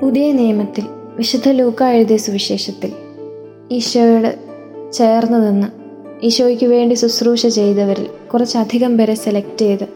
[0.00, 0.84] പുതിയ നിയമത്തിൽ
[1.16, 2.92] വിശുദ്ധ ലൂക്ക എഴുതിയ സുവിശേഷത്തിൽ
[3.72, 4.38] ഈശോയോട്
[4.92, 5.68] ചേർന്നു നിന്ന്
[6.26, 9.86] ഈശോയ്ക്ക് വേണ്ടി ശുശ്രൂഷ ചെയ്തവരിൽ കുറച്ചധികം പേരെ സെലക്ട് ചെയ്ത്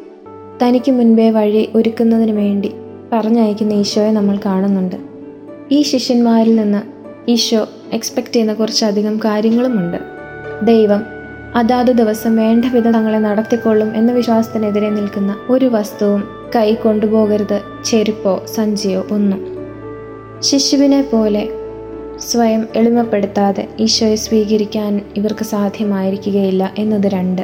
[0.63, 2.75] തനിക്ക് മുൻപേ വഴി ഒരുക്കുന്നതിന് വേണ്ടി
[3.13, 4.97] പറഞ്ഞയക്കുന്ന ഈശോയെ നമ്മൾ കാണുന്നുണ്ട്.
[5.73, 6.81] ഈ ശിഷ്യന്മാരിൽ നിന്ന്
[7.31, 9.99] ഈശോ എക്സ്പെക്റ്റ് ചെയ്യുന്ന കുറച്ചധികം കാര്യങ്ങളുമുണ്ട്.
[10.63, 11.03] ദൈവം
[11.55, 16.23] അതാത് ദിവസം വേണ്ട വിധം തങ്ങളെ നടത്തിക്കൊള്ളും എന്ന വിശ്വാസത്തിനെതിരെ നിൽക്കുന്ന ഒരു വസ്തുവും
[16.57, 19.47] കൈ കൊണ്ടുപോകരുത് ചെരുപ്പോ സഞ്ചിയോ ഒന്നും.
[20.41, 21.49] ശിശുവിനെ പോലെ
[22.19, 27.43] സ്വയം എളിമപ്പെടുത്താതെ ഈശോയെ സ്വീകരിക്കാൻ ഇവർക്ക് സാധ്യമായിരിക്കുകയില്ല എന്നത് രണ്ട്.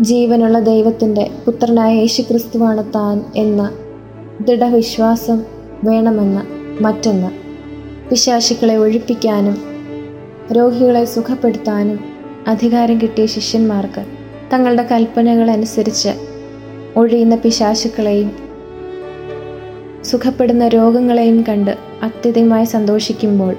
[0.00, 3.72] ജീവനുള്ള ദൈവത്തിന്റെ പുത്രനായ യേശുക്രിസ്തുവാണ് താൻ എന്ന
[4.40, 5.42] ദൃഢവിശ്വാസം
[5.84, 6.42] വേണമെന്ന്
[6.82, 7.30] മറ്റൊന്ന്.
[8.08, 9.56] പിശാശുക്കളെ ഒഴിപ്പിക്കാനും
[10.52, 12.00] രോഗികളെ സുഖപ്പെടുത്താനും
[12.46, 14.04] അധികാരം കിട്ടിയ ശിഷ്യന്മാർക്ക്
[14.52, 16.35] തങ്ങളുടെ കൽപ്പനകൾ അനുസരിച്ച്
[16.96, 18.36] ഒഴിയുന്ന പിശാശുക്കളെയും
[20.04, 23.56] സുഖപ്പെടുന്ന രോഗങ്ങളെയും കണ്ട് അത്യധികമായി സന്തോഷിക്കുമ്പോൾ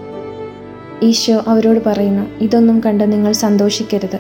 [1.04, 4.20] ഈശോ അവരോട് പറയുന്നു ഇതൊന്നും കണ്ട് നിങ്ങൾ സന്തോഷിക്കരുത്.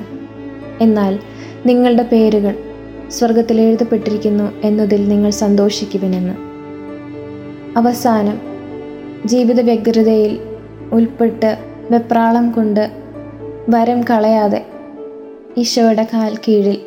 [0.81, 1.19] എന്നാൽ
[1.65, 2.55] നിങ്ങളുടെ പേരുകൾ
[3.09, 6.35] സ്വർഗത്തിൽ എഴുതപ്പെട്ടിരിക്കുന്നു എന്നതിൽ നിങ്ങൾ സന്തോഷിക്കുവിനെന്ന്.
[7.77, 8.41] അവസാനം
[9.25, 10.39] ജീവിത വ്യഗ്രതയിൽ
[10.91, 11.57] ഉൾപ്പെട്ട്
[11.91, 12.91] വെപ്രാളം കൊണ്ട്
[13.69, 14.65] വരം കളയാതെ
[15.57, 16.77] ഈശോയുടെ കാൽ കീഴിൽ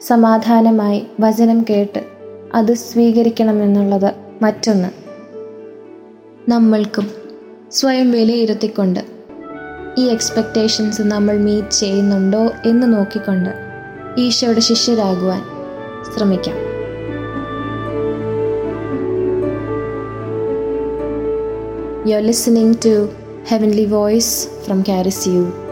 [0.00, 2.04] സമാധാനമായി വചനം കേട്ട്
[2.54, 4.88] അത് സ്വീകരിക്കണമെന്നുള്ളത് മറ്റൊന്ന്.
[6.50, 7.10] നമ്മൾക്കും
[7.70, 9.00] സ്വയം വിലയിരുത്തിക്കൊണ്ട്
[9.98, 13.50] ഈ എക്സ്പെക്റ്റേഷൻസ് നമ്മൾ മീറ്റ് ചെയ്യുന്നുണ്ടോ എന്ന് നോക്കിക്കൊണ്ട്
[14.20, 15.42] ഈശോയുടെ ശിഷ്യരാകുവാൻ
[16.14, 16.56] ശ്രമിക്കാം.
[22.08, 23.08] You are listening to
[23.48, 25.69] heavenly voice from Charis you